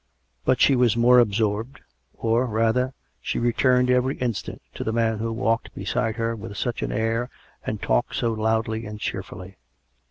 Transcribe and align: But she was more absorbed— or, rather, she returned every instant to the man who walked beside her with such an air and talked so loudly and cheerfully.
But 0.45 0.59
she 0.59 0.75
was 0.75 0.97
more 0.97 1.19
absorbed— 1.19 1.79
or, 2.15 2.47
rather, 2.47 2.95
she 3.21 3.37
returned 3.37 3.91
every 3.91 4.17
instant 4.17 4.59
to 4.73 4.83
the 4.83 4.91
man 4.91 5.19
who 5.19 5.31
walked 5.31 5.75
beside 5.75 6.15
her 6.15 6.35
with 6.35 6.57
such 6.57 6.81
an 6.81 6.91
air 6.91 7.29
and 7.63 7.79
talked 7.79 8.15
so 8.15 8.33
loudly 8.33 8.87
and 8.87 8.99
cheerfully. 8.99 9.57